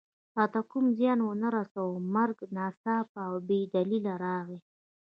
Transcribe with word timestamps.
راته 0.37 0.61
کوم 0.69 0.85
زیان 0.97 1.19
و 1.27 1.39
نه 1.41 1.49
رساوه، 1.55 1.99
مرګ 2.15 2.37
ناڅاپه 2.55 3.19
او 3.27 3.33
بې 3.47 3.59
دلیله 3.75 4.13
راغی. 4.23 4.59